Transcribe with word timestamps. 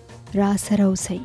را 0.44 0.52
سره 0.68 0.88
اوسئ 0.92 1.18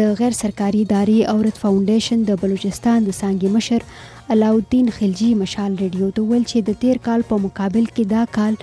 د 0.00 0.16
غیر 0.22 0.38
سرکاري 0.42 0.84
ادارې 0.86 1.28
اورت 1.34 1.62
فاونډیشن 1.64 2.24
د 2.32 2.40
بلوچستان 2.46 3.10
د 3.10 3.18
سانګي 3.20 3.54
مشر 3.58 3.86
علاوالدین 4.34 4.86
خلجی 4.98 5.28
مشال 5.42 5.72
ریډیو 5.84 6.06
ته 6.18 6.26
ویل 6.32 6.42
چې 6.50 6.58
د 6.66 6.70
تیر 6.82 6.96
کال 7.06 7.20
په 7.30 7.34
مقابل 7.46 7.84
کې 7.94 8.04
دا 8.14 8.24
کال 8.36 8.54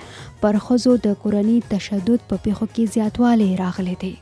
پر 0.44 0.54
خزو 0.68 0.92
د 1.08 1.18
کورنۍ 1.24 1.58
تشدد 1.74 2.20
په 2.30 2.36
پیښو 2.46 2.64
کې 2.74 2.84
زیاتوالی 2.94 3.50
راغلی 3.62 3.96
دی 4.04 4.14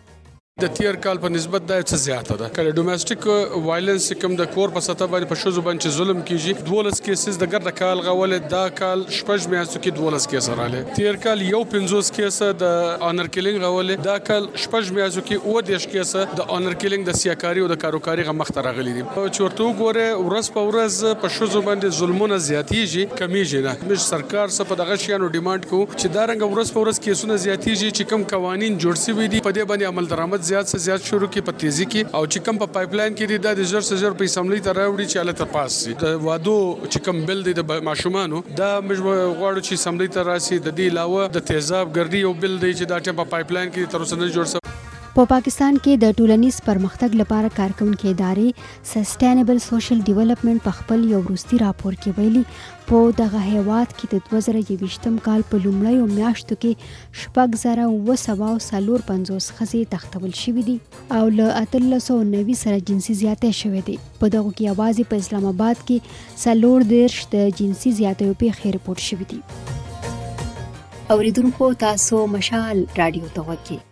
د 0.63 0.69
تیر 0.77 0.95
کال 1.05 1.19
په 1.23 1.29
نسبت 1.31 1.65
دا 1.71 1.77
څه 1.89 1.97
زیاته 2.03 2.35
ده 2.43 2.47
کله 2.59 2.71
ډومېسټک 2.77 3.25
وایلنس 3.65 4.05
کوم 4.21 4.37
د 4.37 4.47
کور 4.53 4.71
په 4.77 4.83
سطح 4.85 5.09
باندې 5.15 5.29
په 5.33 5.41
شوزو 5.41 5.65
باندې 5.65 5.97
ظلم 5.97 6.21
کیږي 6.21 6.71
دولس 6.71 7.01
کیسز 7.09 7.39
د 7.43 7.51
ګرد 7.57 7.67
کال 7.81 7.99
غولې 8.07 8.39
دا 8.55 8.61
کال 8.79 9.03
شپږ 9.17 9.51
میاشتو 9.55 9.83
کې 9.83 9.97
دولس 9.99 10.27
کیس 10.35 10.49
رااله 10.61 10.95
تیر 10.99 11.19
کال 11.25 11.43
یو 11.49 11.61
50 11.75 12.09
کیس 12.19 12.39
د 12.63 12.73
اونر 13.09 13.29
کیلینګ 13.35 13.73
غولې 13.75 14.07
دا 14.07 14.15
کال 14.31 14.47
شپږ 14.65 14.95
میاشتو 15.01 15.27
کې 15.27 15.59
و 15.59 15.67
دیش 15.73 15.87
کیس 15.97 16.15
د 16.41 16.49
اونر 16.57 16.79
کیلینګ 16.85 17.05
د 17.11 17.19
سیاکاری 17.25 17.67
او 17.67 17.69
د 17.75 17.81
کاروکاری 17.85 18.27
غ 18.31 18.37
مخته 18.41 18.67
راغلي 18.69 18.97
دي 19.01 19.05
په 19.11 19.35
چورتو 19.41 19.69
ګوره 19.83 20.09
ورځ 20.23 20.51
په 20.57 20.65
ورځ 20.71 21.15
په 21.27 21.35
شوزو 21.37 21.65
باندې 21.69 22.01
ظلمونه 22.01 22.41
زیاتیږي 22.47 23.21
کمیږي 23.21 23.63
نه 23.69 23.93
مش 23.93 24.09
سرکار 24.15 24.57
څخه 24.57 24.69
په 24.73 24.81
دغه 24.85 24.99
شیانو 25.05 25.31
ډیماند 25.37 25.69
کو 25.75 25.85
چې 25.85 26.17
دا 26.19 26.27
رنګ 26.35 26.51
ورځ 26.57 26.75
په 26.79 26.89
ورځ 26.89 27.05
کیسونه 27.11 27.39
زیاتیږي 27.47 27.95
چې 27.97 28.17
کم 28.17 28.29
قوانين 28.35 28.83
جوړ 28.83 29.07
شوي 29.07 29.23
دي 29.37 29.45
په 29.45 29.55
دې 29.55 29.71
باندې 29.73 29.95
عمل 29.95 30.13
درامد 30.17 30.45
زیات 30.49 30.67
څه 30.73 30.79
زیات 30.87 31.03
شروع 31.11 31.29
کی 31.35 31.41
په 31.49 31.59
تیزی 31.61 31.87
کې 31.87 32.19
او 32.19 32.23
چې 32.33 32.39
کم 32.49 32.61
په 32.63 32.69
پایپ 32.77 32.93
لاین 33.01 33.15
کې 33.17 33.27
دی 33.31 33.65
د 33.65 33.69
زر 33.73 33.87
زر 34.03 34.17
په 34.21 34.29
اسمبلی 34.31 34.61
ته 34.69 34.77
راوړي 34.79 35.07
چې 35.13 35.25
اله 35.25 35.39
تپاس 35.41 35.79
شي 35.83 35.95
د 36.03 36.23
وادو 36.29 36.57
چې 36.93 37.07
کم 37.09 37.23
بل 37.33 37.43
دی 37.49 37.55
د 37.61 37.83
ماشومانو 37.91 38.43
دا 38.63 38.71
موږ 38.87 39.05
غواړو 39.11 39.67
چې 39.67 39.81
اسمبلی 39.83 40.11
ته 40.17 40.29
راسي 40.31 40.59
د 40.59 40.69
دې 40.71 40.97
علاوه 40.97 41.31
د 41.39 41.47
تیزاب 41.53 41.95
ګردی 42.01 42.25
یو 42.27 42.35
بل 42.47 42.59
دی 42.65 42.73
چې 42.79 42.93
دا 42.97 43.03
ټیم 43.07 43.23
په 43.23 43.31
پایپ 43.37 43.57
لاین 43.59 43.73
کې 43.73 43.97
تر 43.97 44.05
اوسه 44.07 44.23
نه 44.25 44.33
جوړ 44.35 44.53
شوی 44.57 44.85
په 45.17 45.25
پاکستان 45.29 45.77
کې 45.85 45.93
د 46.01 46.09
ټولنیز 46.17 46.57
پرمختګ 46.65 47.15
لپاره 47.19 47.51
کارکونکو 47.59 48.09
ادارې 48.09 48.49
سستینبل 48.89 49.61
سوشل 49.67 50.03
ډیولپمنٹ 50.09 50.63
په 50.65 50.73
خپل 50.81 51.07
یو 51.13 51.21
وروستي 51.29 51.61
راپور 51.63 51.95
کې 52.03 52.19
ویلي 52.19 52.43
په 52.91 52.99
دغه 53.21 53.41
هیواد 53.45 53.95
کې 53.95 54.11
د 54.17 54.27
2023م 54.33 55.17
کال 55.29 55.47
په 55.55 55.63
لومړیو 55.67 56.11
میاشتو 56.19 56.59
کې 56.67 57.17
شپږ 57.23 57.57
زره 57.63 57.87
و 57.95 58.19
سوا 58.25 58.51
او 58.57 58.59
سلور 58.67 59.07
50 59.13 59.49
خزي 59.63 59.83
تختول 59.95 60.37
شوې 60.43 60.67
دي 60.69 60.77
او 61.23 61.23
له 61.39 61.49
1390 61.71 62.61
سره 62.67 62.85
جنسي 62.93 63.19
زیاتې 63.25 63.61
شوې 63.63 63.91
دي 63.91 63.97
په 64.21 64.33
دغه 64.39 64.53
کې 64.55 64.79
आवाज 64.79 65.09
په 65.17 65.25
اسلام 65.27 65.49
آباد 65.55 65.83
کې 65.89 66.45
سلور 66.47 66.89
دیرش 66.95 67.19
د 67.39 67.51
جنسي 67.65 67.97
زیاتې 68.05 68.41
په 68.45 68.61
خیر 68.63 68.79
پورت 68.85 69.09
شوې 69.09 69.35
دي 69.35 71.11
اوریدونکو 71.19 71.75
تاسو 71.89 72.25
مشال 72.39 72.89
رادیو 73.03 73.35
ته 73.37 73.51
وکی 73.53 73.85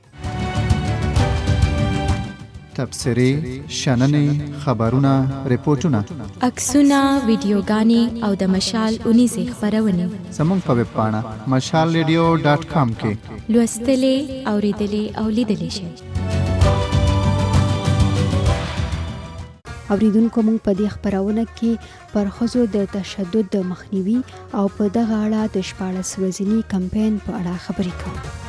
تبصری 2.76 3.30
شننې 3.80 4.26
خبرونه 4.64 5.12
ریپورتونه 5.52 6.00
عکسونه 6.48 7.00
ویډیوګانې 7.28 8.02
او 8.28 8.32
د 8.42 8.52
مشال 8.54 8.92
19 9.12 9.56
خبرونه 9.60 10.06
زموږ 10.38 10.58
په 10.66 10.72
ویب 10.78 10.90
پاڼه 10.96 11.20
mashalradio.com 11.54 12.88
کې 13.00 13.12
لوستلې 13.52 14.16
اوریدلې 14.52 15.04
او 15.20 15.26
لیدلې 15.36 15.70
شئ 15.76 15.88
اوریدونکو 19.94 20.38
موږ 20.46 20.58
په 20.66 20.72
دې 20.78 20.86
خبرونه 20.94 21.42
کې 21.58 21.72
پر 22.14 22.26
خزو 22.36 22.62
د 22.76 22.86
تشدد 22.94 23.46
د 23.56 23.66
مخنیوي 23.72 24.16
او 24.60 24.64
په 24.76 24.84
دغه 24.98 25.16
اړه 25.24 25.42
د 25.56 25.68
14 25.72 26.00
ورځې 26.22 26.64
کمپاین 26.72 27.14
په 27.26 27.30
اړه 27.40 27.54
خبرې 27.64 27.94
کوو 28.04 28.42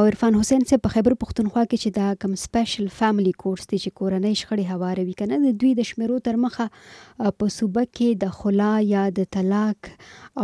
او 0.00 0.04
عرفان 0.08 0.32
حسین 0.40 0.62
سے 0.70 0.78
په 0.84 0.94
خیبر 0.94 1.14
پختونخوا 1.24 1.64
کې 1.64 1.82
چې 1.82 1.96
دا 1.98 2.06
کم 2.22 2.34
سپیشل 2.42 2.86
فاميلي 3.00 3.34
کورس 3.42 3.68
دی 3.72 3.80
چې 3.84 4.00
کورنۍ 4.00 4.34
شخړې 4.42 4.76
هواروي 4.76 5.14
کنه 5.20 5.40
د 5.44 5.58
دوی 5.62 5.72
د 5.80 5.88
شمیرو 5.90 6.16
تر 6.28 6.38
مخه 6.46 6.66
په 6.76 7.52
صوبه 7.56 7.84
کې 7.88 8.22
د 8.22 8.32
خلا 8.38 8.70
یا 8.92 9.02
د 9.20 9.28
طلاق 9.38 9.90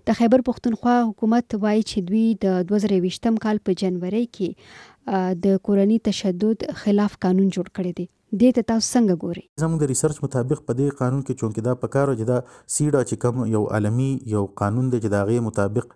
د 0.08 0.16
خیبر 0.20 0.40
پښتونخوا 0.50 0.96
حکومت 1.10 1.58
وایي 1.64 1.82
چې 1.82 2.08
دوی 2.08 2.26
د 2.44 2.60
2020م 2.72 3.40
کال 3.46 3.62
په 3.68 3.78
جنوري 3.82 4.24
کې 4.38 5.34
د 5.46 5.58
کورنۍ 5.66 5.98
تشدد 6.10 6.66
خلاف 6.84 7.18
قانون 7.26 7.50
جوړ 7.58 7.70
کړی 7.78 7.92
دی 8.00 8.06
دې 8.30 8.54
ته 8.56 8.64
تاسو 8.70 8.88
څنګه 8.96 9.14
ګوري 9.24 9.42
زموږ 9.60 9.80
د 9.80 9.88
ریسرچ 9.90 10.16
مطابق 10.22 10.58
په 10.70 10.74
دې 10.78 10.94
قانون 10.96 11.20
کې 11.26 11.36
چونکې 11.42 11.62
دا 11.66 11.74
پکاره 11.84 12.16
چې 12.18 12.26
دا 12.30 12.40
سیډا 12.74 13.00
چې 13.10 13.18
کوم 13.22 13.38
یو 13.52 13.60
عالمی 13.76 14.08
یو 14.32 14.42
قانون 14.62 14.90
دی 14.94 14.98
چې 15.04 15.12
دا 15.14 15.22
غي 15.30 15.38
مطابق 15.46 15.94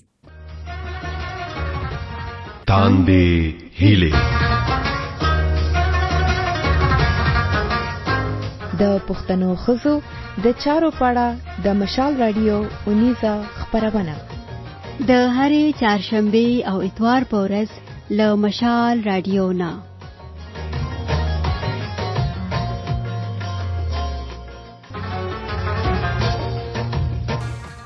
تاندې 2.72 3.28
هیلې 3.80 4.14
د 8.84 8.86
پښتنو 9.10 9.50
خزو 9.66 9.96
د 10.46 10.58
چارو 10.66 10.90
پاړه 11.00 11.28
د 11.66 11.68
مشال 11.84 12.14
رادیو 12.28 12.58
19 13.00 13.64
خبرونه 13.64 14.16
د 15.10 15.12
هرې 15.38 15.66
چهارشنبه 15.80 16.48
او 16.74 16.78
اتوار 16.90 17.22
په 17.34 17.42
ورځ 17.48 17.70
له 18.22 18.28
مشال 18.46 18.96
رادیو 19.12 19.46
نه 19.62 19.72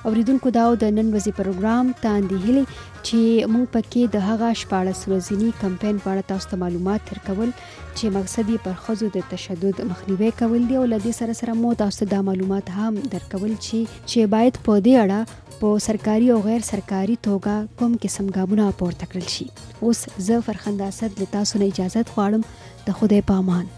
اوریدونکو 0.09 0.49
دا 0.53 0.61
د 0.83 0.89
نن 0.97 1.07
ورځې 1.13 1.31
پروګرام 1.39 1.85
تاندې 2.03 2.35
هلي 2.45 2.61
چې 3.07 3.19
موږ 3.55 3.65
پکې 3.73 4.01
د 4.15 4.23
هغه 4.27 4.47
14 4.61 5.03
ورځې 5.09 5.57
کمپاین 5.63 5.95
په 6.05 6.13
اړه 6.13 6.29
تاسو 6.31 6.45
ته 6.53 6.59
معلومات 6.63 7.01
ورکول 7.11 7.51
چې 7.97 8.13
مقصد 8.17 8.45
یې 8.53 8.59
پر 8.65 8.75
خزو 8.85 9.09
د 9.15 9.27
تشدد 9.33 9.77
مخنیوي 9.91 10.29
کول 10.41 10.63
دی 10.69 10.75
او 10.79 10.85
لدې 10.93 11.13
سره 11.19 11.33
سره 11.41 11.51
مو 11.61 11.69
تاسو 11.81 11.99
ته 12.03 12.07
دا 12.13 12.19
معلومات 12.29 12.65
هم 12.77 12.93
درکول 13.15 13.53
چې 13.65 13.77
چې 14.09 14.19
باید 14.35 14.53
په 14.69 14.73
دې 14.85 14.95
اړه 15.03 15.21
په 15.63 15.67
سرکاري 15.87 16.27
او 16.37 16.43
غیر 16.47 16.61
سرکاري 16.73 17.17
توګه 17.27 17.81
کوم 17.83 17.91
قسم 18.07 18.25
ګامونه 18.37 18.65
پورته 18.81 19.03
کړل 19.11 19.27
شي 19.35 19.47
اوس 19.83 20.01
زه 20.29 20.45
فرخنده 20.49 20.91
اسد 20.93 21.11
لتاسو 21.23 21.61
نه 21.63 21.73
اجازه 21.73 22.05
غواړم 22.07 22.87
د 22.87 23.01
خوده 23.01 23.21
پامان 23.33 23.75